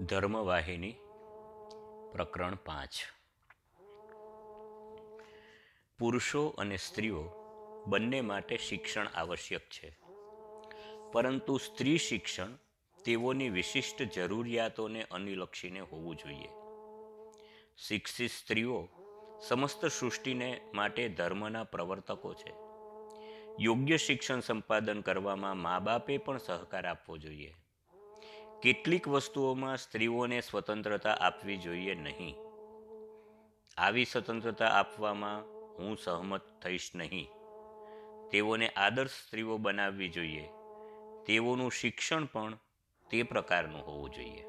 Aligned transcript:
ધર્મવાહિની, 0.00 0.92
પ્રકરણ 2.12 2.54
પાંચ. 2.54 2.90
પુરુષો 5.98 6.48
અને 6.48 6.76
સ્ત્રીઓ 6.76 7.32
બંને 7.86 8.20
માટે 8.20 8.56
શિક્ષણ 8.56 9.06
આવશ્યક 9.14 9.60
છે. 9.60 9.98
પરંતુ 11.12 11.56
સ્ત્રી 11.56 11.98
શિક્ષણ 11.98 12.58
તેઓની 13.04 13.48
વિશિષ્ટ 13.48 14.02
જરૂરિયાતોને 14.02 15.02
અનુલક્ષીને 15.10 15.80
હોવું 15.80 16.16
જોઈએ. 16.16 16.48
શિક્ષિત 17.76 18.30
સ્ત્રીઓ 18.30 18.88
સમસ્ત 19.48 19.86
સૃષ્ટિને 19.86 20.60
માટે 20.74 21.08
ધર્મના 21.08 21.64
પ્રવર્તકો 21.64 22.34
છે. 22.34 22.54
યોગ્ય 23.60 23.96
શિક્ષણ 23.96 24.40
સંપાદન 24.40 25.00
કરવામાં 25.00 25.56
મા 25.56 25.78
બાપે 25.78 26.18
પણ 26.18 26.38
સહકાર 26.38 26.86
આપવો 26.86 27.18
જોઈએ. 27.18 27.54
કેટલીક 28.62 29.08
વસ્તુઓમાં 29.08 29.76
સ્ત્રીઓને 29.76 30.40
સ્વતંત્રતા 30.40 31.12
આપવી 31.12 31.56
જોઈએ 31.56 31.94
નહીં. 31.94 32.34
આવી 33.76 34.04
સ્વતંત્રતા 34.04 34.66
આપવામાં 34.66 35.42
હું 35.78 35.96
સહમત 35.96 36.40
થઈશ 36.62 36.90
નહીં. 36.94 37.28
તેઓને 38.30 38.68
આદર્શ 38.68 39.10
સ્ત્રીઓ 39.10 39.56
બનાવવી 39.56 40.08
જોઈએ. 40.08 40.48
તેઓનું 41.26 41.72
શિક્ષણ 41.72 42.24
પણ 42.24 42.58
તે 43.10 43.22
પ્રકારનું 43.22 43.86
હોવું 43.86 44.10
જોઈએ. 44.10 44.44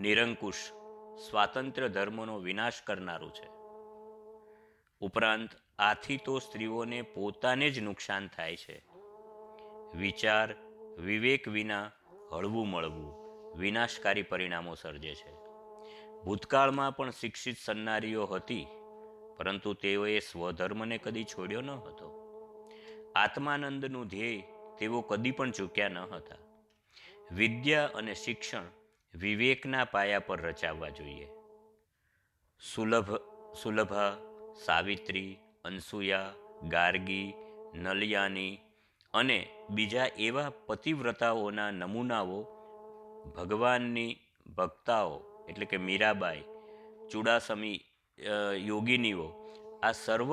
નિરંકુશ, 0.00 0.72
સ્વાતંત્ર્ય 1.30 1.88
ધર્મનો 1.88 2.38
વિનાશ 2.38 2.82
કરનારું 2.82 3.32
છે. 3.34 3.48
ઉપરાંત, 5.00 5.50
આથી 5.78 6.16
તો 6.16 6.38
સ્ત્રીઓને 6.38 7.02
પોતાને 7.02 7.70
જ 7.70 7.80
નુકસાન 7.80 8.28
થાય 8.28 8.56
છે. 8.56 8.84
વિચાર, 9.94 10.54
વિવેક 10.98 11.48
વિના 11.48 11.90
હળવું 12.32 12.68
મળવું 12.68 13.14
વિનાશકારી 13.58 14.22
પરિણામો 14.22 14.74
સર્જે 14.74 15.14
છે. 15.14 15.32
ભૂતકાળમાં 16.24 16.96
પણ 16.96 17.10
શિક્ષિત 17.10 17.56
સન્નારીઓ 17.64 18.26
હતી, 18.26 18.66
પરંતુ 19.36 19.72
તેઓએ 19.72 20.18
સ્વધર્મને 20.18 20.98
કદી 20.98 21.24
છોડ્યો 21.24 21.60
ન 21.60 21.70
હતો. 21.70 22.18
આત્માનંદનું 23.16 24.06
ધ્યેય 24.06 24.42
તેઓ 24.78 25.00
કદી 25.00 25.30
પણ 25.30 25.50
ચૂક્યા 25.50 25.88
ન 25.88 25.98
હતા. 25.98 26.36
વિદ્યા 27.32 27.90
અને 27.94 28.14
શિક્ષણ 28.14 28.62
વિવેકના 29.14 29.84
પાયા 29.84 30.18
પર 30.18 30.40
રચાવવા 30.40 30.88
જોઈએ. 30.88 31.28
સુલભ, 32.74 33.16
સુલભા, 33.62 34.16
સાવિત્રી, 34.64 35.38
અનસુયા, 35.64 36.34
ગાર્ગી, 36.62 37.34
નલિયાની 37.74 38.58
અને 39.14 39.38
બીજા 39.70 40.08
એવા 40.18 40.50
પતિવ્રતાઓના 40.66 41.70
નમૂનાઓ 41.70 42.40
ભગવાનની 43.36 44.18
ભક્તાઓ, 44.56 45.16
એટલે 45.48 45.66
કે 45.66 45.78
મીરાબાઈ, 45.78 46.44
ચુડાસમી 47.10 47.78
યોગિનીઓ, 48.66 49.26
આ 49.82 49.92
સર્વ 49.94 50.30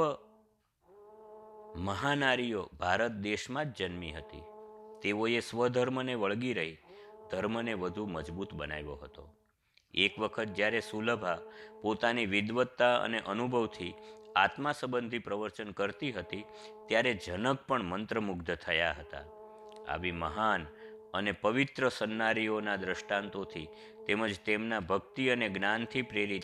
મહાનારીઓ 1.78 2.64
ભારત 2.80 3.14
દેશમાં 3.20 3.74
જ 3.74 3.78
જન્મી 3.80 4.12
હતી. 4.12 4.46
તેઓએ 5.02 5.40
સ્વધર્મને 5.40 6.16
વળગી 6.16 6.54
રહી, 6.54 6.80
ધર્મને 7.32 7.74
વધુ 7.74 8.08
મજબૂત 8.08 8.54
બનાવ્યો 8.54 8.96
હતો. 8.96 9.24
એક 9.94 10.14
વખત 10.20 10.50
જ્યારે 10.54 10.82
સુલભા 10.82 11.40
પોતાની 11.82 12.26
વિદવત્તા 12.26 12.96
અને 12.98 13.20
અનુભવથી 13.20 13.94
આત્મા 14.36 14.72
સંબંધી 14.72 15.20
પ્રવચન 15.20 15.72
કરતી 15.72 16.12
હતી, 16.12 16.44
ત્યારે 16.88 17.14
જનક 17.14 17.68
પણ 17.68 17.84
મંત્રમુગ્ધ 17.84 18.56
થયા 18.56 18.92
હતા. 18.92 19.24
આવી 19.88 20.12
મહાન 20.12 20.68
અને 21.14 21.32
પવિત્ર 21.32 21.90
સન્નારીઓના 21.90 22.76
દ્રષ્ટાંતોથી 22.76 23.68
તેમજ 24.08 24.40
તેમના 24.46 24.80
ભક્તિ 24.80 25.30
અને 25.30 25.50
જ્ઞાનથી 25.50 26.02
પ્રેરિત 26.02 26.44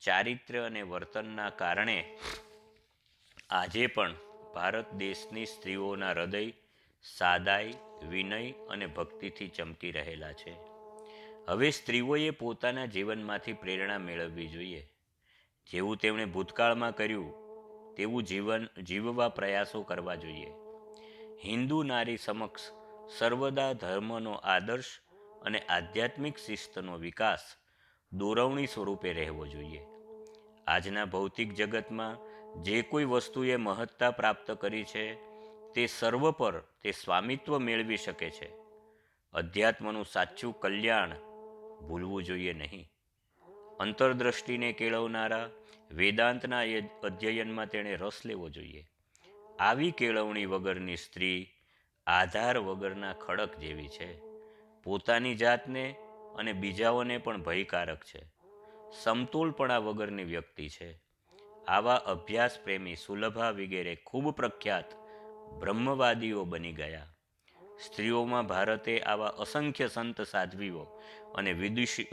ચારિત્ર્ય 0.00 0.58
અને 0.58 0.82
વર્તનના 0.82 1.50
કારણે 1.50 2.18
આજે 3.50 3.86
પણ 3.86 4.14
ભારત 4.54 4.94
દેશની 4.94 5.46
સ્ત્રીઓના 5.46 6.10
હૃદય 6.10 6.52
સાદાઈ, 7.18 7.74
વિનય 8.08 8.50
અને 8.50 8.86
ભક્તિથી 8.86 9.48
ચમકી 9.48 9.90
રહેલા 9.90 10.32
છે. 10.32 10.56
હવે 11.48 11.70
સ્ત્રીઓએ 11.70 12.30
પોતાના 12.30 12.86
જીવનમાંથી 12.86 13.52
પ્રેરણા 13.52 13.98
મેળવવી 13.98 14.48
જોઈએ. 14.48 14.88
જેવું 15.72 15.96
તેમણે 15.96 16.24
ભૂતકાળમાં 16.24 16.96
કર્યું, 16.96 17.34
તેવું 17.94 18.22
જીવન 18.22 18.66
જીવવા 18.82 19.28
પ્રયાસો 19.28 19.82
કરવા 19.82 20.14
જોઈએ. 20.14 20.50
હિન્દુ 21.44 21.82
નારી 21.82 22.16
સમક્ષ 22.16 22.60
સર્વદા 23.18 23.72
ધર્મનો 23.72 24.32
આદર્શ 24.32 24.84
અને 25.42 25.58
આધ્યાત્મિક 25.58 26.38
શિસ્તનો 26.38 26.96
વિકાસ 26.96 27.40
દોરવણી 28.12 28.66
સ્વરૂપે 28.66 29.12
રહેવો 29.12 29.46
જોઈએ. 29.46 29.86
આજના 30.66 31.04
ભૌતિક 31.04 31.54
જગતમાં 31.54 32.36
જે 32.62 32.82
કોઈ 32.82 33.04
વસ્તુએ 33.04 33.56
મહત્તા 33.56 34.10
પ્રાપ્ત 34.10 34.50
કરી 34.50 34.84
છે, 34.84 35.14
તે 35.72 35.86
સર્વ 35.86 36.30
પર 36.30 36.60
તે 36.60 36.90
સ્વામિત્વ 36.90 37.58
મેળવી 37.58 37.96
શકે 37.96 38.30
છે. 38.30 38.52
અધ્યાત્મનું 39.32 40.04
સાચું 40.04 40.60
કલ્યાણ 40.60 41.10
ભૂલવું 41.88 42.24
જોઈએ 42.24 42.52
નહીં. 42.52 42.88
અંતરદ્રષ્ટિને 43.80 44.72
કેળવનારા 44.72 45.50
વેદાંતના 45.90 46.60
અધ્યયનમાં 47.04 47.66
તેણે 47.66 47.96
રસ 47.96 48.20
લેવો 48.24 48.48
જોઈએ. 48.48 48.86
આવી 49.58 49.90
કેળવણી 49.90 50.46
વગરની 50.46 50.96
સ્ત્રી 50.96 51.48
આધાર 52.06 52.58
વગરના 52.58 53.12
ખડક 53.12 53.56
જેવી 53.56 53.88
છે. 53.88 54.20
પોતાની 54.84 55.34
જાતને 55.34 55.94
અને 56.36 56.52
બીજાઓને 56.52 57.18
પણ 57.18 57.42
ભયકારક 57.42 58.04
છે. 58.04 58.22
સમતોલપણા 59.02 59.78
વગરની 59.78 60.24
વ્યક્તિ 60.24 60.68
છે. 60.68 61.00
આવા 61.68 61.94
અભ્યાસ 61.94 62.58
પ્રેમી 62.64 62.96
સુલભા 62.96 63.50
વગેરે 63.50 63.94
ખૂબ 64.06 64.30
પ્રખ્યાત 64.30 64.94
બ્રહ્મવાદીઓ 65.60 66.44
બની 66.44 66.72
ગયા. 66.72 67.06
સ્ત્રીઓમાં 67.84 68.46
ભારતે 68.46 69.00
આવા 69.00 69.26
અસંખ્ય 69.26 69.88
સંત 69.88 70.20
સાધ્વીઓ 70.20 70.82
અને 71.34 71.52
વિદુષી 71.52 72.06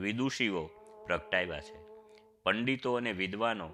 વિદુષીઓ 0.00 0.70
પ્રગટાવ્યા 1.06 1.60
છે. 1.60 1.84
પંડિતો 2.42 2.94
અને 2.94 3.12
વિદ્વાનો 3.12 3.68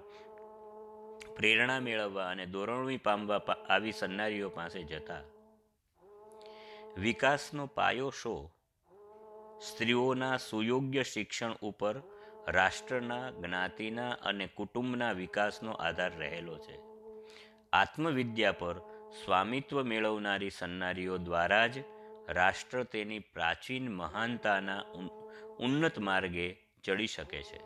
પ્રેરણા 1.35 1.79
મેળવવા 1.79 2.29
અને 2.29 2.45
દોરણવી 2.45 2.97
પામવા 2.97 3.37
આવી 3.69 3.91
સન્નારીઓ 3.91 4.49
પાસે 4.49 4.83
જતા. 4.83 5.21
વિકાસનો 6.97 7.65
પાયો 7.65 8.09
શો? 8.09 8.51
સ્ત્રીઓના 9.61 10.37
સુયોગ્ય 10.37 11.03
શિક્ષણ 11.03 11.51
ઉપર 11.51 12.01
રાષ્ટ્રના 12.47 13.31
જ્ઞાતિના 13.31 14.09
અને 14.09 14.47
કુટુંબના 14.47 15.11
વિકાસનો 15.11 15.71
આધાર 15.71 16.11
રહેલો 16.17 16.57
છે. 16.57 16.79
આત્મવિદ્યા 17.73 18.51
પર 18.51 18.77
સ્વામિત્વ 19.25 19.83
મેળવનારી 19.83 20.49
સન્નારીઓ 20.49 21.17
દ્વારા 21.17 21.67
જ 21.67 21.73
રાષ્ટ્ર 22.29 22.83
તેની 22.83 23.19
પ્રાચીન 23.19 23.95
મહાનતાના 23.95 24.81
ઉન્નત 25.59 25.99
માર્ગે 25.99 26.70
ચડી 26.83 27.07
શકે 27.07 27.41
છે. 27.43 27.59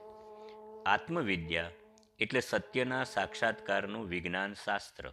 આત્મવિદ્યા 0.85 1.71
એટલે 2.19 2.41
સત્યના 2.41 3.03
સાક્ષાત્કારનું 3.03 4.09
વિજ્ઞાન 4.09 4.53
શાસ્ત્ર 4.53 5.05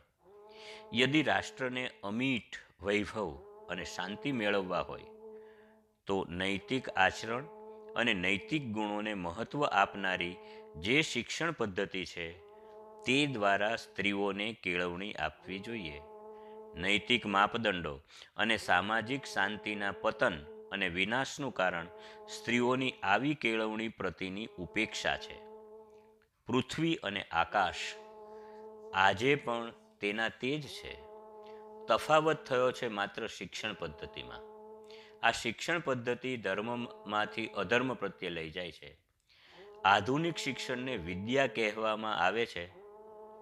યદિ 0.94 1.22
રાષ્ટ્રને 1.22 1.84
અમીઠ 2.04 2.58
વૈભવ 2.82 3.30
અને 3.70 3.84
શાંતિ 3.84 4.32
મેળવવા 4.32 4.80
હોય, 4.80 5.08
તો 6.06 6.16
નૈતિક 6.30 6.88
આચરણ 6.88 7.44
અને 7.96 8.14
નૈતિક 8.14 8.70
ગુણોને 8.70 9.14
મહત્ત્વ 9.14 9.64
આપનારી 9.64 10.36
જે 10.76 11.02
શિક્ષણ 11.02 11.50
પદ્ધતિ 11.50 12.04
છે, 12.04 12.26
તે 13.04 13.26
દ્વારા 13.26 13.76
સ્ત્રીઓને 13.76 14.48
કેળવણી 14.62 15.12
આપવી 15.14 15.58
જોઈએ. 15.58 16.00
નૈતિક 16.74 17.26
માપદંડો 17.26 17.94
અને 18.36 18.56
સામાજિક 18.56 19.24
શાંતિના 19.24 19.92
પતન 19.92 20.36
અને 20.72 20.88
વિનાશનું 20.88 21.52
કારણ 21.52 21.86
સ્ત્રીઓની 22.28 22.92
આવી 23.02 23.34
કેળવણી 23.34 23.88
પ્રતિની 23.88 24.48
ઉપેક્ષા 24.58 25.16
છે. 25.16 25.38
પૃથ્વી 26.48 26.94
અને 26.94 27.22
આકાશ 27.22 27.76
આજે 28.94 29.34
પણ 29.34 29.72
તેના 30.00 30.28
તે 30.28 30.58
જ 30.58 30.66
છે. 30.66 30.94
તફાવત 31.88 32.44
થયો 32.44 32.72
છે 32.72 32.88
માત્ર 32.88 33.26
શિક્ષણ 33.26 33.74
પદ્ધતિમાં. 33.74 34.42
આ 35.22 35.30
શિક્ષણ 35.30 35.80
પદ્ધતિ 35.80 36.36
ધર્મમાંથી 36.36 37.46
અધર્મ 37.46 37.94
પ્રત્યે 37.94 38.30
લઈ 38.30 38.50
જાય 38.50 38.72
છે. 38.72 38.96
આધુનિક 39.84 40.36
શિક્ષણને 40.36 40.96
વિદ્યા 40.96 41.46
કહેવામાં 41.46 42.16
આવે 42.16 42.46
છે, 42.46 42.66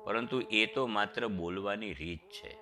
પરંતુ 0.04 0.40
એ 0.50 0.66
તો 0.66 0.87
માત્ર 0.87 1.26
બોલવાની 1.26 1.93
રીત 1.93 2.31
છે. 2.31 2.59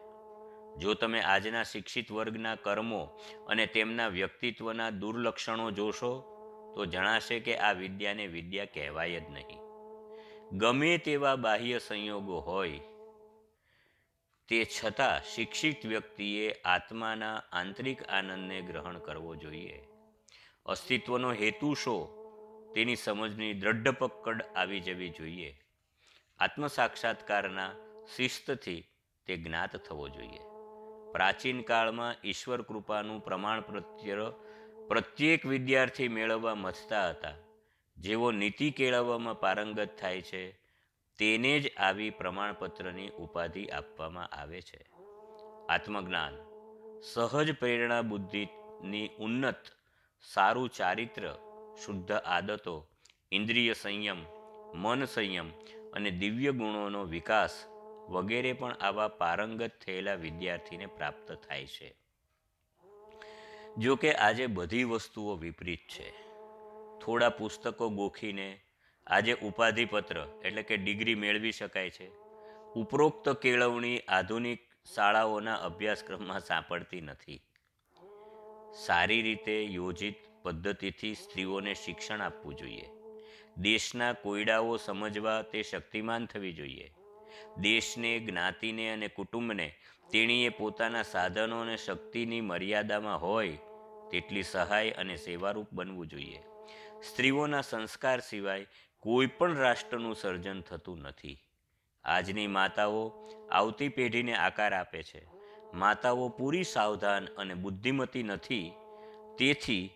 જો 0.79 0.95
તમે 0.95 1.21
આજના 1.21 1.63
શિક્ષિત 1.63 2.13
વર્ગના 2.13 2.55
કર્મો 2.55 3.03
અને 3.49 3.67
તેમના 3.67 4.09
વ્યક્તિત્વના 4.09 4.91
દુર્લક્ષણો 4.91 5.71
જોશો, 5.71 6.13
તો 6.75 6.87
જણાશે 6.87 7.41
કે 7.41 7.57
આ 7.57 7.73
વિદ્યાને 7.73 8.27
વિદ્યા 8.27 8.65
કહેવાય 8.65 9.21
જ 9.21 9.31
નહીં. 9.31 9.61
ગમે 10.53 10.99
તેવા 10.99 11.37
બાહ્ય 11.37 11.79
સંયોગો 11.79 12.41
હોય, 12.41 12.81
તે 14.49 14.59
છતાં 14.65 15.25
શિક્ષિત 15.35 15.87
વ્યક્તિએ 15.87 16.53
આત્માના 16.65 17.43
આંતરિક 17.53 18.03
આનંદને 18.09 18.61
ગ્રહણ 18.61 18.99
કરવો 18.99 19.35
જોઈએ. 19.37 19.81
અસ્તિત્વનો 20.67 21.33
હેતુ 21.33 21.75
શો, 21.75 21.97
તેની 22.75 22.97
સમજની 22.97 23.55
દ્રઢ 23.55 23.89
પકડ 23.89 24.43
આવી 24.57 24.81
જવી 24.81 25.09
જોઈએ. 25.09 25.51
આત્મ 26.39 26.67
સાક્ષાત્કારના 26.67 27.71
શિસ્તથી 28.17 28.81
તે 29.27 29.37
જ્ઞાત 29.37 29.77
થવો 29.77 30.09
જોઈએ. 30.09 30.58
પ્રાચીન 31.13 31.63
કાળમાં 31.63 32.15
ઈશ્વર 32.25 32.63
કૃપાનું 32.63 33.25
પ્રમાણપત્ર 33.25 34.33
પ્રત્યેક 34.89 35.47
વિદ્યાર્થી 35.47 36.09
મેળવવા 36.09 36.55
મથતા 36.55 37.09
હતા. 37.09 37.33
જેઓ 37.97 38.31
નીતિ 38.31 38.71
કેળવવામાં 38.71 39.41
પારંગત 39.41 39.89
થાય 40.01 40.21
છે, 40.21 40.51
તેને 41.19 41.61
જ 41.61 41.77
આવી 41.77 42.11
પ્રમાણપત્રની 42.11 43.09
ઉપાધિ 43.09 43.67
આપવામાં 43.67 44.27
આવે 44.27 44.61
છે. 44.61 44.89
આત્મજ્ઞાન. 45.69 46.33
સહજ 47.01 47.59
પ્રેરણા 47.59 48.03
બુદ્ધિની 48.03 49.11
ઉન્નત, 49.19 49.65
સારું 50.33 50.69
ચારિત્ર, 50.69 51.37
શુદ્ધ 51.85 52.13
આદતો, 52.13 52.87
ઇન્દ્રિય 53.33 53.73
સંયમ, 53.73 54.25
મન 54.75 55.05
સંયમ 55.05 55.51
અને 55.93 56.11
દિવ્ય 56.11 56.53
ગુણોનો 56.53 57.05
વિકાસ 57.05 57.65
વગેરે 58.09 58.53
પણ 58.53 58.73
આવા 58.73 59.09
પારંગત 59.09 59.71
થયેલા 59.87 60.15
વિદ્યાર્થીને 60.15 60.87
પ્રાપ્ત 60.87 61.33
થાય 61.33 61.67
છે. 61.67 61.95
જો 63.79 63.97
કે 63.97 64.13
આજે 64.13 64.47
બધી 64.47 64.85
વસ્તુઓ 64.85 65.37
વિપરીત 65.37 65.79
છે. 65.79 66.11
થોડા 67.01 67.29
પુસ્તકો 67.29 67.89
ગોખીને 67.89 68.61
આજે 69.07 69.33
ઉપાધિપત્ર 69.33 70.27
એટલે 70.45 70.63
કે 70.63 70.77
ડિગ્રી 70.77 71.15
મેળવી 71.15 71.53
શકાય 71.53 71.91
છે. 71.91 72.11
ઉપરોક્ત 72.75 73.29
કેળવણી 73.29 73.99
આધુનિક 73.99 74.59
શાળાઓના 74.95 75.55
અભ્યાસક્રમમાં 75.55 76.41
સાંપડતી 76.41 77.01
નથી. 77.01 77.41
સારી 78.87 79.23
રીતે 79.23 79.65
યોજિત 79.65 80.15
પદ્ધતિથી 80.43 81.15
સ્ત્રીઓને 81.15 81.75
શિક્ષણ 81.75 82.21
આપવું 82.21 82.55
જોઈએ. 82.55 82.89
દેશના 83.57 84.13
કોયડાઓ 84.13 84.77
સમજવા 84.77 85.43
તે 85.43 85.63
શક્તિમાન 85.63 86.27
થવી 86.27 86.53
જોઈએ. 86.53 86.93
દેશને, 87.59 88.19
જ્ઞાતિને 88.19 88.93
અને 88.93 89.09
કુટુંબને 89.09 89.75
તેણીએ 90.13 90.49
પોતાના 90.49 91.03
સાધનો 91.03 91.61
અને 91.61 91.77
શક્તિની 91.77 92.41
મર્યાદામાં 92.41 93.23
હોય 93.23 93.59
તેટલી 94.11 94.43
સહાય 94.43 94.91
અને 94.91 95.17
સેવારૂપ 95.17 95.67
બનવું 95.73 96.07
જોઈએ. 96.07 96.43
સ્ત્રીઓના 97.09 97.61
સંસ્કાર 97.61 98.21
સિવાય 98.21 98.67
કોઈ 98.99 99.27
પણ 99.27 99.57
રાષ્ટ્રનું 99.57 100.15
સર્જન 100.15 100.61
થતું 100.61 100.99
નથી. 100.99 101.39
આજની 102.05 102.47
માતાઓ 102.47 103.13
આવતી 103.51 103.89
પેઢીને 103.89 104.35
આકાર 104.35 104.75
આપે 104.75 105.03
છે. 105.03 105.27
માતાઓ 105.75 106.29
પૂરી 106.29 106.65
સાવધાન 106.65 107.27
અને 107.27 107.55
બુદ્ધિમતી 107.55 108.23
નથી. 108.23 108.73
તેથી 109.39 109.91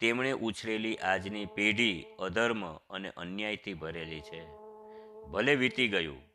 તેમણે 0.00 0.32
ઉછરેલી 0.32 0.96
આજની 0.96 1.46
પેઢી 1.46 2.04
અધર્મ 2.18 2.76
અને 2.76 3.10
અન્યાયથી 3.16 3.74
ભરેલી 3.74 4.20
છે. 4.20 4.46
ભલે 5.26 5.54
વીતી 5.54 5.88
ગયું 5.88 6.27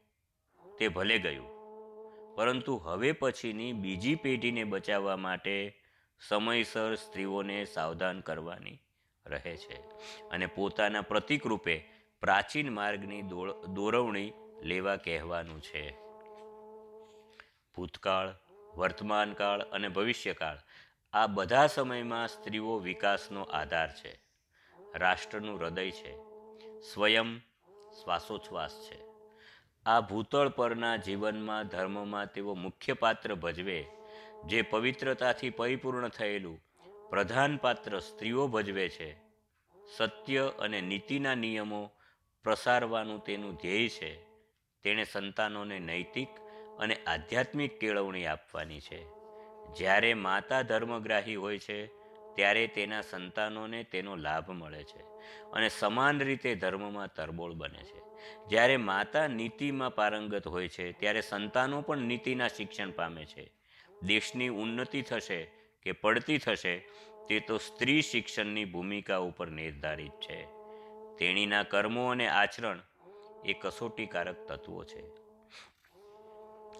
તે 0.83 0.87
ભલે 0.87 1.19
ગયું. 1.19 1.45
પરંતુ 2.35 2.77
હવે 2.77 3.11
પછીની 3.11 3.73
બીજી 3.73 4.15
પેઢીને 4.15 4.63
બચાવવા 4.63 5.17
માટે 5.17 5.81
સમયસર 6.27 6.95
સ્ત્રીઓને 6.95 7.65
સાવધાન 7.65 8.19
કરવાની 8.19 8.79
રહે 9.25 9.57
છે 9.57 9.81
અને 10.29 10.45
પોતાના 10.45 11.01
પ્રતિક 11.01 11.47
રૂપે 11.47 11.89
પ્રાચીન 12.21 12.73
માર્ગની 12.73 13.21
દોરવણી 13.73 14.33
લેવા 14.61 14.95
કહેવાનું 14.95 15.61
છે. 15.61 15.91
ભૂતકાળ, 17.75 18.35
વર્તમાનકાળ 18.75 19.61
અને 19.61 19.89
ભવિષ્યકાળ 19.89 20.57
આ 21.13 21.27
બધા 21.27 21.67
સમયમાં 21.67 22.27
સ્ત્રીઓ 22.27 22.79
વિકાસનો 22.79 23.41
આધાર 23.41 23.95
છે. 23.95 24.21
રાષ્ટ્રનું 24.95 25.59
હૃદય 25.59 25.91
છે. 25.91 26.13
સ્વયં 26.93 27.39
શ્વાસોચ્છ્વાસ 28.03 28.89
છે. 28.91 29.12
આ 29.85 30.01
ભૂતળ 30.01 30.49
પરના 30.49 30.95
જીવનમાં 30.95 31.67
ધર્મમાં 31.67 32.31
તેઓ 32.33 32.53
મુખ્ય 32.53 32.93
પાત્ર 32.93 33.35
ભજવે, 33.35 33.85
જે 34.45 34.61
પવિત્રતાથી 34.61 35.49
પરિપૂર્ણ 35.49 36.07
થયેલું 36.07 36.63
પ્રધાન 37.09 37.57
પાત્ર 37.57 37.99
સ્ત્રીઓ 37.99 38.47
ભજવે 38.47 38.89
છે. 38.89 39.15
સત્ય 39.97 40.51
અને 40.59 40.81
નીતિના 40.81 41.35
નિયમો 41.35 41.91
પ્રસારવાનું 42.43 43.23
તેનું 43.23 43.55
ધ્યેય 43.55 43.89
છે. 43.89 44.23
તેણે 44.83 45.03
સંતાનોને 45.03 45.79
નૈતિક 45.79 46.27
અને 46.79 46.95
આધ્યાત્મિક 46.95 47.79
કેળવણી 47.79 48.25
આપવાની 48.25 48.79
છે. 48.79 49.05
જ્યારે 49.73 50.13
માતા 50.13 50.61
ધર્મગ્રાહી 50.61 51.35
હોય 51.35 51.59
છે, 51.59 51.87
ત્યારે 52.35 52.67
તેના 52.67 53.01
સંતાનોને 53.01 53.83
તેનો 53.83 54.15
લાભ 54.15 54.51
મળે 54.51 54.83
છે 54.83 55.01
અને 55.51 55.69
સમાન 55.69 56.19
રીતે 56.19 56.55
ધર્મમાં 56.55 57.13
તરબોળ 57.13 57.53
બને 57.53 57.83
છે. 57.83 58.12
જ્યારે 58.49 58.77
માતા 58.77 59.27
નીતિમાં 59.27 59.95
પારંગત 59.95 60.47
હોય 60.47 60.67
છે, 60.67 60.91
ત્યારે 60.91 61.21
સંતાનો 61.21 61.81
પણ 61.81 61.97
નીતિના 61.97 62.47
શિક્ષણ 62.47 62.91
પામે 62.91 63.25
છે. 63.25 63.51
દેશની 64.03 64.47
ઉન્નતિ 64.47 65.01
થશે 65.01 65.43
કે 65.81 65.91
પડતી 65.91 66.37
થશે, 66.37 66.77
તે 67.29 67.39
તો 67.39 67.57
સ્ત્રી 67.57 68.01
શિક્ષણની 68.01 68.65
ભૂમિકા 68.65 69.17
ઉપર 69.17 69.47
નિર્ધારિત 69.47 70.11
છે. 70.11 70.47
તેણીના 71.17 71.63
કર્મો 71.63 72.07
અને 72.07 72.27
આચરણ 72.27 72.79
એ 73.45 73.53
કસોટીકારક 73.53 74.47
તત્વો 74.47 74.83
છે. 74.83 75.03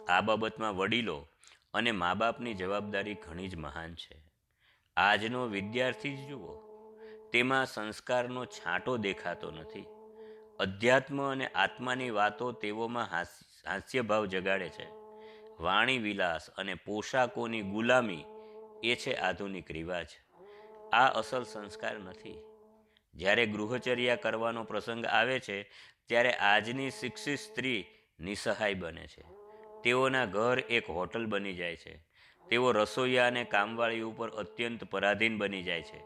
આ 0.05 0.21
બાબતમાં 0.21 0.77
વડીલો 0.77 1.27
અને 1.73 1.91
મા 1.91 2.13
બાપની 2.13 2.53
જવાબદારી 2.53 3.13
ઘણી 3.13 3.47
જ 3.47 3.55
મહાન 3.55 3.95
છે. 3.95 4.23
આજનો 4.97 5.45
વિદ્યાર્થી 5.45 6.17
જ 6.17 6.27
જુઓ, 6.27 6.53
તેમાં 7.31 7.65
સંસ્કારનો 7.65 8.45
છાંટો 8.45 8.97
દેખાતો 8.97 9.51
નથી. 9.51 9.85
અધ્યાત્મ 10.59 11.31
અને 11.31 11.47
આત્માની 11.47 12.09
વાતો 12.09 12.51
તેઓમાં 12.51 13.09
હાસ્યભાવ 13.11 14.25
જગાડે 14.25 14.69
છે. 14.69 14.89
વાણી 15.59 15.97
વિલાસ 15.97 16.49
અને 16.49 16.73
પોશાકોની 16.73 17.61
ગુલામી 17.61 18.25
એ 18.83 18.95
છે 18.95 19.15
આધુનિક 19.15 19.71
રિવાજ. 19.71 20.07
આ 20.93 21.07
અસલ 21.07 21.43
સંસ્કાર 21.43 21.99
નથી. 21.99 22.43
જ્યારે 23.13 23.45
ગૃહચર્યા 23.45 24.15
કરવાનો 24.15 24.63
પ્રસંગ 24.63 25.05
આવે 25.05 25.39
છે, 25.39 25.63
ત્યારે 26.05 26.33
આજની 26.33 26.89
શિક્ષિત 26.89 27.39
સ્ત્રી 27.39 27.85
નિસહાય 28.19 28.73
બને 28.73 29.07
છે. 29.07 29.23
તેઓના 29.83 30.25
ઘર 30.25 30.59
એક 30.59 30.89
હોટલ 30.89 31.25
બની 31.25 31.53
જાય 31.53 31.75
છે. 31.75 32.05
તેઓ 32.49 32.71
રસોઈયા 32.71 33.27
અને 33.27 33.43
કામવાળી 33.43 34.01
ઉપર 34.01 34.29
અત્યંત 34.29 34.83
પરાધીન 34.83 35.37
બની 35.37 35.63
જાય 35.63 35.81
છે. 35.81 36.03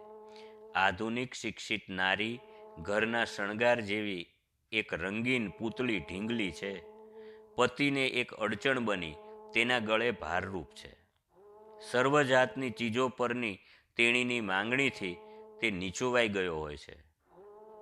આધુનિક 0.76 1.33
શિક્ષિત 1.33 1.90
નારી 1.90 2.40
ઘરના 2.80 3.26
શણગાર 3.26 3.81
જેવી 3.81 4.33
એક 4.71 4.94
રંગીન 4.94 5.50
પૂતળી 5.50 6.00
ઢીંગલી 6.00 6.52
છે. 6.52 6.83
પતિને 7.56 8.07
એક 8.07 8.33
અડચણ 8.33 8.80
બની, 8.80 9.16
તેના 9.54 9.80
ગળે 9.80 10.12
ભારરૂપ 10.12 10.68
છે. 10.68 10.97
સર્વજાતની 11.92 12.69
ચીજો 12.69 13.07
પરની 13.07 13.59
તેણીની 13.95 14.42
માંગણીથી 14.42 15.18
તે 15.62 15.71
નીચોવાઈ 15.71 16.28
ગયો 16.28 16.56
હોય 16.56 16.78
છે. 16.78 16.95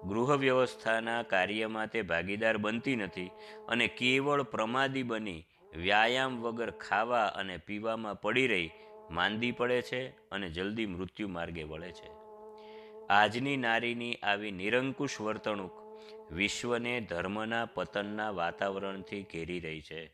ગૃહ 0.03 0.35
વ્યવસ્થાના 0.35 1.23
કાર્યમાં 1.23 1.87
તે 1.87 2.01
ભાગીદાર 2.01 2.57
બનતી 2.57 2.95
નથી 2.95 3.31
અને 3.67 3.87
કેવળ 3.87 4.43
પ્રમાદી 4.43 5.03
બની 5.03 5.45
વ્યાયામ 5.75 6.41
વગર 6.41 6.71
ખાવા 6.71 7.25
અને 7.25 7.57
પીવામાં 7.57 8.21
પડી 8.21 8.47
રહી, 8.47 8.71
માંદી 9.11 9.51
પડે 9.51 9.81
છે 9.81 10.09
અને 10.09 10.49
જલ્દી 10.49 10.85
મૃત્યુ 10.85 11.27
માર્ગે 11.27 11.63
વળે 11.63 11.91
છે. 11.91 12.09
આજની 13.09 13.57
નારીની 13.57 14.15
આવી 14.15 14.51
નિરંકુશ 14.51 15.21
વર્તણૂક 15.21 15.84
વિશ્વને 16.31 17.01
ધર્મના, 17.01 17.65
પતનના 17.65 18.29
વાતાવરણથી 18.29 19.23
ઘેરી 19.23 19.59
રહી 19.59 19.81
છે. 19.81 20.05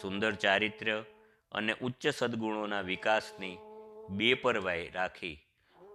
સુંદર 0.00 0.34
ચારિત્ર્ય 0.34 1.04
અને 1.52 1.74
ઉચ્ચ 1.82 2.06
સદગુણોના 2.06 2.80
વિકાસની 2.80 3.58
બેપરવાઈ 4.10 4.90
રાખી 4.90 5.38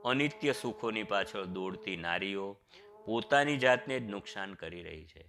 અનિત્ય 0.05 0.53
સુખોની 0.53 1.03
પાછળ 1.03 1.43
દોડતી 1.43 1.95
નારીઓ 1.95 2.57
પોતાની 3.05 3.57
જાતને 3.57 3.99
જ 3.99 4.03
નુકસાન 4.03 4.53
કરી 4.53 4.83
રહી 4.83 5.05
છે. 5.05 5.25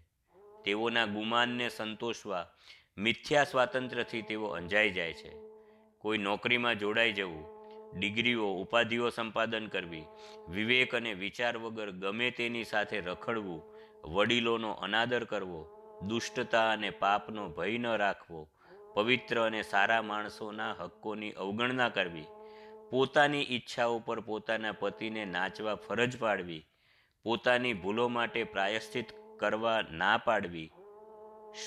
તેઓના 0.65 1.07
ગુમાનને 1.07 1.69
સંતોષવા, 1.69 2.51
મિથ્યા 2.99 3.45
સ્વાતંત્ર્યથી 3.45 4.23
તેઓ 4.23 4.45
અંજાઈ 4.45 4.91
જાય 4.91 5.13
છે. 5.13 5.33
કોઈ 5.99 6.19
નોકરીમાં 6.19 6.79
જોડાઈ 6.79 7.13
જવું, 7.13 7.57
ડિગ્રીઓ, 7.99 8.53
ઉપાધિઓ 8.53 9.11
સંપાદન 9.11 9.67
કરવી, 9.67 10.05
વિવેક 10.49 10.95
અને 10.95 11.15
વિચાર 11.15 11.59
વગર 11.59 11.91
ગમે 11.91 12.31
તેની 12.31 12.65
સાથે 12.65 13.01
રખડવું 13.01 13.76
વડીલોનો 14.07 14.73
અનાદર 14.73 15.25
કરવો, 15.25 15.69
દુષ્ટતા 16.07 16.71
અને 16.71 16.91
પાપનો 16.91 17.49
ભય 17.49 17.79
ન 17.79 17.87
રાખવો, 17.87 18.49
પવિત્ર 18.95 19.47
અને 19.47 19.63
સારા 19.63 20.03
માણસોના 20.03 20.73
હક્કોની 20.73 21.33
અવગણના 21.33 21.89
કરવી, 21.89 22.25
પોતાની 22.91 23.43
ઈચ્છા 23.43 23.87
ઉપર 23.87 24.21
પોતાના 24.21 24.73
પતિને 24.73 25.25
નાચવા 25.25 25.75
ફરજ 25.75 26.19
પાડવી, 26.19 26.67
પોતાની 27.23 27.75
ભૂલો 27.75 28.09
માટે 28.09 28.45
પ્રાયશ્ચિત 28.45 29.07
કરવા 29.39 29.83
ના 29.91 30.17
પાડવી. 30.17 30.73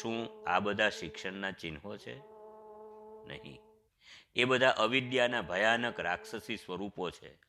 શું 0.01 0.27
આ 0.47 0.59
બધા 0.59 0.89
શિક્ષણના 0.89 1.51
ચિહ્નો 1.51 1.97
છે? 1.97 2.17
નહીં. 3.27 3.59
એ 4.35 4.43
બધા 4.43 4.69
અવિદ્યાના 4.69 5.41
ભયાનક 5.41 5.99
રાક્ષસી 5.99 6.57
સ્વરૂપો 6.57 7.09
છે. 7.09 7.39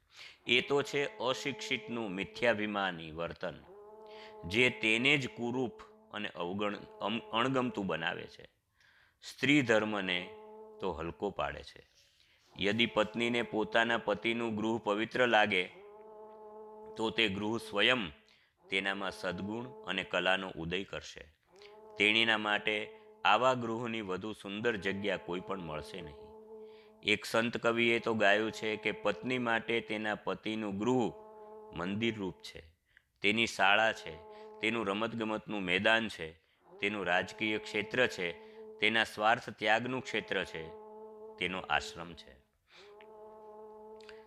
એ 0.47 0.61
તો 0.61 0.83
છે 0.83 1.17
અશિક્ષિતનું 1.17 2.11
મિથ્યાભિમાની 2.11 3.13
વર્તન. 3.13 3.70
જે 4.45 4.71
તેને 4.71 5.19
જ 5.19 5.29
કુરૂપ 5.29 5.83
અને 6.13 6.29
અવગણ 6.29 6.77
અણગમતું 7.33 7.87
બનાવે 7.87 8.23
છે. 8.23 8.49
સ્ત્રી 9.23 9.63
ધર્મને 9.63 10.31
તો 10.81 10.93
હલકો 10.93 11.31
પાડે 11.31 11.63
છે. 11.63 11.91
યદિ 12.61 12.87
પત્નીને 12.87 13.43
પોતાના 13.43 13.99
પતિનું 13.99 14.55
ગૃહ 14.55 14.81
પવિત્ર 14.85 15.27
લાગે, 15.29 15.65
તો 16.97 17.11
તે 17.17 17.29
ગૃહ 17.29 17.59
સ્વયં 17.59 18.11
તેનામાં 18.69 19.11
સદ્ગુણ 19.11 19.65
અને 19.65 20.05
કલાનો 20.05 20.51
ઉદય 20.57 20.85
કરશે. 20.85 21.35
તેણીના 21.99 22.39
માટે 22.39 23.01
આવા 23.25 23.55
ગૃહની 23.55 24.01
વધુ 24.01 24.33
સુંદર 24.33 24.77
જગ્યા 24.77 25.17
કોઈ 25.17 25.41
પણ 25.41 25.59
મળશે 25.59 26.01
નહીં. 26.01 26.15
એક 27.03 27.25
સંત 27.25 27.57
કવિએ 27.57 27.99
તો 27.99 28.15
ગાયું 28.15 28.53
છે 28.53 28.77
કે 28.77 28.93
પત્ની 28.93 29.39
માટે 29.39 29.81
તેના 29.81 30.15
પતિનું 30.15 30.79
ગૃહ 30.79 31.13
મંદિર 31.77 32.17
રૂપ 32.17 32.35
છે. 32.35 32.63
તેની 33.23 33.47
શાળા 33.47 33.93
છે. 33.93 34.30
તેનું 34.61 34.87
રમતગમતનું 34.87 35.63
મેદાન 35.63 36.09
છે, 36.09 36.33
તેનું 36.81 37.07
રાજકીય 37.07 37.59
ક્ષેત્ર 37.59 38.07
છે, 38.07 38.33
તેના 38.79 39.05
સ્વાર્થ 39.05 39.51
ત્યાગનું 39.51 40.03
ક્ષેત્ર 40.03 40.45
છે, 40.45 40.69
તેનો 41.39 41.61
આશ્રમ 41.61 42.13
છે. 42.13 42.35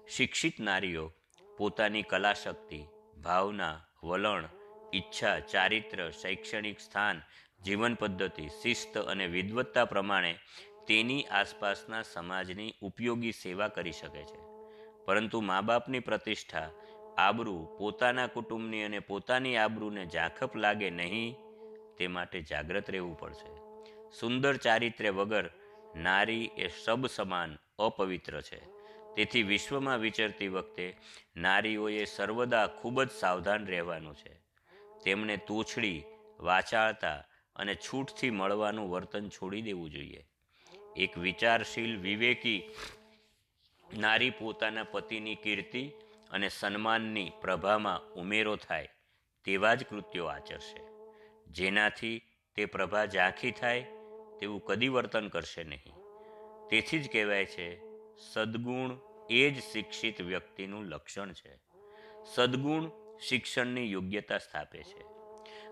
શિક્ષિત 0.07 0.59
નારીઓ 0.59 1.13
પોતાની 1.57 2.03
કલાશક્તિ, 2.03 2.85
ભાવના, 3.17 3.81
વલણ, 4.03 4.49
ઈચ્છા, 4.93 5.39
ચારિત્ર, 5.39 6.09
શૈક્ષણિક 6.11 6.79
સ્થાન, 6.79 7.21
જીવન 7.65 7.93
પદ્ધતિ, 7.95 8.47
શિસ્ત 8.47 8.97
અને 8.97 9.27
વિદવત્તા 9.27 9.85
પ્રમાણે 9.85 10.37
તેની 10.87 11.23
આસપાસના 11.23 12.01
સમાજની 12.01 12.73
ઉપયોગી 12.81 13.31
સેવા 13.31 13.67
કરી 13.67 13.91
શકે 13.91 14.23
છે. 14.23 14.41
પરંતુ 15.05 15.41
મા 15.41 15.61
બાપની 15.61 15.99
પ્રતિષ્ઠા 15.99 16.69
આબરૂ 17.17 17.65
પોતાના 17.77 18.27
કુટુંબની 18.27 18.83
અને 18.83 18.99
પોતાની 18.99 19.57
આબરૂને 19.57 20.05
ઝાંખપ 20.05 20.55
લાગે 20.55 20.89
નહીં, 20.89 21.35
તે 21.97 22.07
માટે 22.07 22.41
જાગ્રત 22.41 22.89
રહેવું 22.89 23.19
પડશે. 23.19 23.63
સુંદર 24.19 24.57
ચારિત્ર્ય 24.57 25.09
વગર 25.09 25.49
નારી 25.95 26.49
એ 26.57 26.67
સબ 26.67 27.07
સમાન 27.07 27.57
અપવિત્ર 27.79 28.41
છે. 28.41 28.61
તેથી 29.15 29.43
વિશ્વમાં 29.43 29.99
વિચરતી 29.99 30.47
વખતે 30.47 30.97
નારીઓએ 31.35 32.05
સર્વદા 32.05 32.67
ખૂબ 32.67 33.03
જ 33.03 33.09
સાવધાન 33.11 33.65
રહેવાનું 33.65 34.15
છે. 34.15 34.33
તેમણે 35.03 35.37
તોછડી, 35.37 36.03
વાચાળતા 36.39 37.23
અને 37.55 37.75
છૂટથી 37.75 38.29
મળવાનું 38.29 38.89
વર્તન 38.89 39.29
છોડી 39.29 39.61
દેવું 39.61 39.89
જોઈએ. 39.89 40.25
એક 40.95 41.17
વિચારશીલ, 41.17 41.97
વિવેકી 41.97 42.69
નારી 43.97 44.29
પોતાના 44.29 44.83
પતિની 44.83 45.35
કીર્તિ 45.35 45.91
અને 46.33 46.49
સન્માનની 46.49 47.31
પ્રભામાં 47.41 48.13
ઉમેરો 48.13 48.55
થાય 48.55 48.89
તેવા 49.43 49.75
જ 49.75 49.83
કૃત્યો 49.83 50.25
આચરશે. 50.25 50.81
જેનાથી 51.47 52.21
તે 52.55 52.65
પ્રભા 52.65 53.05
ઝાંખી 53.05 53.51
થાય 53.51 53.81
તેવું 54.39 54.65
કદી 54.65 54.87
વર્તન 54.87 55.27
કરશે 55.27 55.63
નહીં. 55.63 55.93
તેથી 56.69 56.99
જ 56.99 57.11
કહેવાય 57.11 57.45
છે, 57.45 57.79
સદ્ગુણ 58.33 58.97
એ 59.29 59.49
જ 59.49 59.59
શિક્ષિત 59.59 60.21
વ્યક્તિનું 60.21 60.85
લક્ષણ 60.85 61.33
છે. 61.33 61.59
સદ્ગુણ 62.35 62.89
શિક્ષણની 63.19 63.91
યોગ્યતા 63.91 64.37
સ્થાપે 64.37 64.83
છે. 64.83 65.03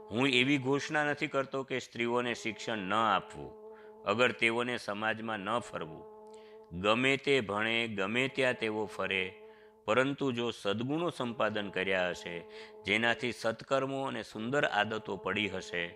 હું 0.10 0.28
એવી 0.28 0.58
ઘોષણા 0.58 1.04
નથી 1.04 1.28
કરતો 1.28 1.64
કે 1.64 1.80
સ્ત્રીઓને 1.80 2.34
શિક્ષણ 2.34 2.78
ન 2.78 2.94
આપવું, 2.94 3.76
અગર 4.04 4.32
તેઓને 4.32 4.78
સમાજમાં 4.78 5.40
ન 5.40 5.60
ફરવું. 5.60 6.04
ગમે 6.82 7.18
તે 7.18 7.42
ભણે, 7.42 7.88
ગમે 7.88 8.28
ત્યાં 8.28 8.54
તેઓ 8.54 8.86
ફરે 8.86 9.41
પરંતુ 9.86 10.32
જો 10.32 10.52
સદ્ગુણો 10.52 11.10
સંપાદન 11.10 11.70
કર્યા 11.70 12.10
હશે, 12.10 12.44
જેનાથી 12.86 13.32
સત્કર્મો 13.32 14.04
અને 14.04 14.24
સુંદર 14.24 14.66
આદતો 14.66 15.18
પડી 15.18 15.50
હશે, 15.50 15.88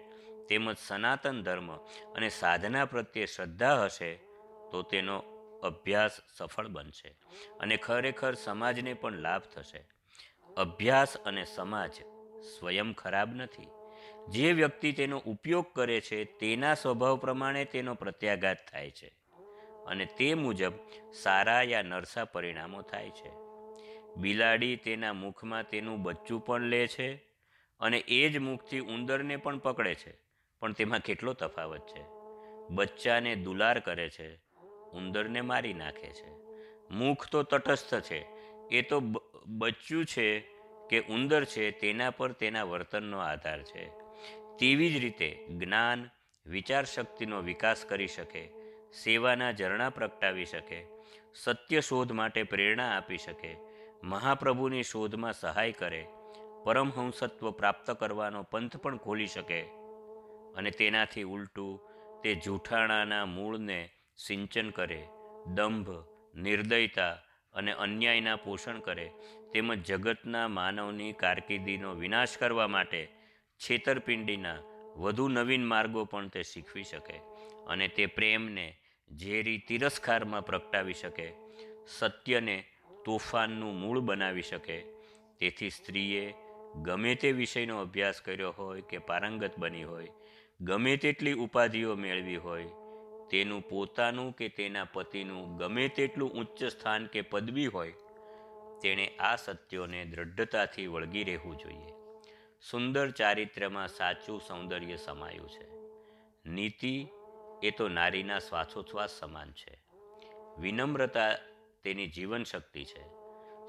તેમજ 0.49 0.77
સનાતન 0.77 1.43
ધર્મ 1.43 1.75
અને 2.15 2.29
સાધના 2.29 2.85
પ્રત્યે 2.85 3.25
શ્રદ્ધા 3.25 3.83
હશે, 3.83 4.15
તો 4.71 4.81
તેનો 4.81 5.19
અભ્યાસ 5.63 6.11
સફળ 6.37 6.67
બનશે 6.67 7.09
અને 7.59 7.77
ખરેખર 7.77 8.33
સમાજને 8.33 8.93
પણ 8.93 9.13
લાભ 9.13 9.41
થશે. 9.41 9.87
અભ્યાસ 10.57 11.17
અને 11.17 11.45
સમાજ 11.45 11.93
સ્વયં 12.59 12.93
ખરાબ 12.93 13.35
નથી. 13.35 13.67
જે 14.29 14.51
વ્યક્તિ 14.51 14.91
તેનો 14.91 15.17
ઉપયોગ 15.17 15.65
કરે 15.75 16.01
છે, 16.01 16.25
તેના 16.25 16.73
સ્વભાવ 16.73 17.17
પ્રમાણે 17.17 17.65
તેનો 17.65 17.93
પ્રત્યાઘાત 17.93 18.57
થાય 18.71 18.91
છે 18.91 19.15
અને 19.87 20.05
તે 20.05 20.33
મુજબ 20.33 20.73
સારા 21.13 21.61
યા 21.61 21.81
નરસા 21.81 22.25
પરિણામો 22.25 22.81
થાય 22.81 23.09
છે. 23.09 23.44
બિલાડી 24.17 24.75
તેના 24.75 25.13
મુખમાં 25.13 25.69
તેનું 25.69 26.03
બચ્ચું 26.03 26.45
પણ 26.45 26.61
લે 26.61 26.87
છે 26.87 27.15
અને 27.79 27.97
એ 27.97 28.29
જ 28.29 28.37
મુખથી 28.37 28.79
ઉંદરને 28.79 29.35
પણ 29.35 29.57
પકડે 29.57 29.95
છે. 29.95 30.13
પણ 30.59 30.71
તેમાં 30.71 30.99
કેટલો 30.99 31.33
તફાવત 31.33 31.87
છે? 31.87 32.03
બચ્ચાને 32.69 33.35
દુલાર 33.35 33.79
કરે 33.79 34.09
છે, 34.09 34.35
ઉંદરને 34.93 35.41
મારી 35.41 35.73
નાખે 35.73 36.07
છે. 36.07 36.29
મુખ 36.93 37.27
તો 37.27 37.43
તટસ્થ 37.43 37.95
છે. 37.95 38.25
એ 38.71 38.81
તો 38.81 38.99
બચ્ચું 39.45 40.05
છે 40.05 40.39
કે 40.89 40.99
ઉંદર 40.99 41.45
છે 41.45 41.71
તેના 41.71 42.09
પર 42.09 42.31
તેના 42.31 42.63
વર્તનનો 42.63 43.17
આધાર 43.17 43.63
છે. 43.63 43.89
તેવી 44.59 44.93
જ 44.93 44.97
રીતે 44.97 45.47
જ્ઞાન 45.49 46.09
વિચાર 46.45 46.85
શક્તિનો 46.85 47.41
વિકાસ 47.41 47.85
કરી 47.85 48.07
શકે, 48.07 48.49
સેવાના 49.03 49.51
ઝરણા 49.51 49.89
પ્રગટાવી 49.89 50.45
શકે, 50.45 50.85
સત્ય 51.35 51.81
શોધ 51.81 52.11
માટે 52.11 52.43
પ્રેરણા 52.43 52.97
આપી 52.97 53.17
શકે 53.17 53.74
મહાપ્રભુની 54.05 54.83
શોધમાં 54.83 55.33
સહાય 55.33 55.71
કરે, 55.71 56.07
પરમહંસત્વ 56.63 57.51
પ્રાપ્ત 57.51 57.91
કરવાનો 57.91 58.43
પંથ 58.43 58.77
પણ 58.77 58.97
ખોલી 58.97 59.27
શકે. 59.27 59.61
અને 60.55 60.71
તેનાથી 60.71 61.23
ઉલટું 61.23 61.79
તે 62.23 62.35
જૂઠાણાના 62.35 63.25
મૂળને 63.25 63.89
સિંચન 64.17 64.69
કરે, 64.69 65.07
દંભ, 65.47 65.89
નિર્દયતા 66.35 67.11
અને 67.53 67.71
અન્યાયના 67.71 68.35
પોષણ 68.35 68.79
કરે, 68.79 69.11
તેમજ 69.53 69.85
જગતના 69.85 70.47
માનવની 70.47 71.13
કારકિર્દીનો 71.13 71.93
વિનાશ 71.93 72.37
કરવા 72.37 72.67
માટે 72.67 73.07
છેતરપિંડીના 73.57 74.55
વધુ 74.95 75.27
નવીન 75.27 75.65
માર્ગો 75.65 76.05
પણ 76.05 76.27
તે 76.27 76.43
શીખવી 76.43 76.83
શકે 76.83 77.17
અને 77.67 77.87
તે 77.87 78.05
પ્રેમને 78.05 78.77
ઝેરી 79.17 79.57
તિરસ્કારમાં 79.57 80.45
પ્રગટાવી 80.45 80.93
શકે. 80.93 81.33
સત્યને 81.99 82.63
તોફાનનું 83.05 83.79
મૂળ 83.79 83.99
બનાવી 83.99 84.41
શકે. 84.41 84.83
તેથી 85.39 85.69
સ્ત્રીએ 85.69 86.33
ગમે 86.81 87.15
તે 87.15 87.31
વિષયનો 87.31 87.81
અભ્યાસ 87.81 88.21
કર્યો 88.21 88.51
હોય 88.51 88.81
કે 88.81 88.97
પારંગત 88.97 89.51
બની 89.57 89.83
હોય, 89.83 90.07
ગમે 90.61 90.97
તેટલી 90.97 91.33
ઉપાધિઓ 91.33 91.95
મેળવી 91.95 92.37
હોય, 92.37 92.65
તેનું 93.29 93.61
પોતાનું 93.61 94.35
કે 94.35 94.49
તેના 94.49 94.83
પતિનું 94.83 95.57
ગમે 95.57 95.87
તેટલું 95.87 96.33
ઉચ્ચ 96.33 96.63
સ્થાન 96.63 97.05
કે 97.05 97.21
પદવી 97.21 97.67
હોય, 97.67 97.93
તેણે 98.81 99.07
આ 99.19 99.35
સત્યોને 99.35 100.05
દૃઢતાથી 100.05 100.87
વળગી 100.87 101.23
રહેવું 101.23 101.57
જોઈએ. 101.57 101.93
સુંદર 102.69 103.11
ચારિત્ર્યમાં 103.11 103.87
સાચું 103.87 104.41
સૌંદર્ય 104.41 104.95
સમાયું 104.95 105.49
છે. 105.49 105.75
નીતિ 106.49 107.07
એ 107.63 107.71
તો 107.71 107.87
નારીના 107.87 108.39
શ્વાસોચ્છ્વાસ 108.39 109.19
સમાન 109.19 109.51
છે. 109.51 109.79
વિનમ્રતા 110.59 111.35
તેની 111.85 112.07
જીવન 112.07 112.43
શક્તિ 112.43 112.85
છે. 112.85 113.03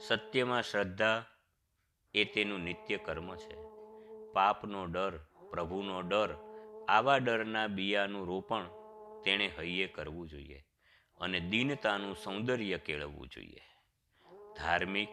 સત્યમાં 0.06 0.62
શ્રદ્ધા 0.62 1.24
એ 2.14 2.24
તેનું 2.24 2.60
નિત્ય 2.60 2.96
કર્મ 2.96 3.36
છે. 3.36 3.56
પાપનો 4.32 4.86
ડર, 4.86 5.16
પ્રભુનો 5.50 6.00
ડર, 6.00 6.36
આવા 6.88 7.16
ડરના 7.16 7.66
બિયાનું 7.66 8.26
રોપણ 8.26 8.64
તેણે 9.24 9.46
હૈયે 9.58 9.86
કરવું 9.86 10.28
જોઈએ 10.28 10.64
અને 11.20 11.40
દીનતાનું 11.40 12.16
સૌંદર્ય 12.16 12.78
કેળવવું 12.78 13.28
જોઈએ. 13.28 13.62
ધાર્મિક, 14.56 15.08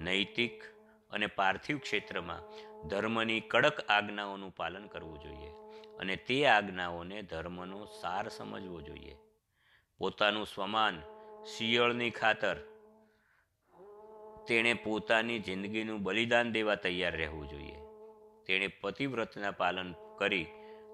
નૈતિક 0.00 0.64
અને 1.10 1.26
પાર્થિવ 1.26 1.78
ક્ષેત્રમાં 1.78 2.42
ધર્મની 2.88 3.40
કડક 3.40 3.80
આજ્ઞાઓનું 3.90 4.50
પાલન 4.50 4.86
કરવું 4.86 5.18
જોઈએ 5.18 5.50
અને 5.98 6.16
તે 6.16 6.46
આજ્ઞાઓને 6.46 7.22
ધર્મનો 7.22 7.84
સાર 7.84 8.28
સમજવો 8.28 8.80
જોઈએ. 8.80 9.16
પોતાનું 9.98 10.46
સ્વમાન 10.46 11.02
શિયળની 11.44 12.10
ખાતર. 12.10 12.56
તેણે 14.48 14.74
પોતાની 14.74 15.38
જિંદગીનું 15.38 16.02
બલિદાન 16.02 16.52
દેવા 16.52 16.74
તૈયાર 16.74 17.16
રહેવું 17.16 17.48
જોઈએ. 17.48 17.76
તેણે 18.46 18.66
પતિવ્રતના 18.66 19.50
પાલન 19.50 19.94
કરી 20.18 20.46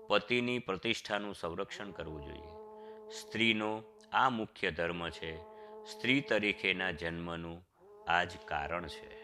પતિની 0.08 0.58
પ્રતિષ્ઠાનું 0.58 1.34
સંરક્ષણ 1.34 1.90
કરવું 1.90 2.24
જોઈએ. 2.24 2.56
સ્ત્રીનો 3.10 3.82
આ 4.12 4.28
મુખ્ય 4.28 4.70
ધર્મ 4.70 5.08
છે. 5.08 5.36
સ્ત્રી 5.84 6.20
તરીકેના 6.20 6.90
જન્મનું 6.90 7.66
આ 8.08 8.24
જ 8.24 8.30
કારણ 8.44 8.86
છે. 8.86 9.15